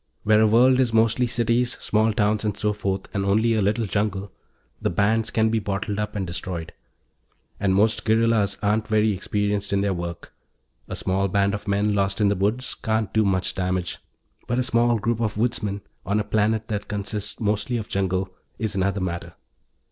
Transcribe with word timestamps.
Where 0.23 0.41
a 0.41 0.47
world 0.47 0.79
is 0.79 0.93
mostly 0.93 1.27
cities, 1.27 1.77
small 1.79 2.11
towns, 2.11 2.43
and 2.43 2.57
so 2.57 2.73
forth, 2.73 3.01
and 3.13 3.23
only 3.23 3.53
a 3.53 3.61
little 3.61 3.85
jungle, 3.85 4.31
the 4.81 4.89
bands 4.89 5.29
can 5.29 5.49
be 5.51 5.59
bottled 5.59 5.99
up 5.99 6.15
and 6.15 6.25
destroyed. 6.25 6.73
And 7.59 7.75
most 7.75 8.03
guerrillas 8.03 8.57
aren't 8.63 8.87
very 8.87 9.11
experienced 9.13 9.71
in 9.71 9.81
their 9.81 9.93
work; 9.93 10.33
a 10.87 10.95
small 10.95 11.27
band 11.27 11.53
of 11.53 11.67
men 11.67 11.93
lost 11.93 12.19
in 12.19 12.29
the 12.29 12.35
woods 12.35 12.73
can't 12.73 13.13
do 13.13 13.23
much 13.23 13.53
damage. 13.53 13.99
But 14.47 14.57
a 14.57 14.63
small 14.63 14.97
group 14.97 15.19
of 15.19 15.37
woodsmen, 15.37 15.81
on 16.03 16.19
a 16.19 16.23
planet 16.23 16.67
that 16.69 16.87
consists 16.87 17.39
mostly 17.39 17.77
of 17.77 17.87
jungle, 17.87 18.31
is 18.57 18.73
another 18.73 19.01
matter. 19.01 19.35